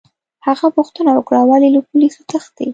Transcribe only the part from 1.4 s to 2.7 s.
ولي، له پولیسو تښتې؟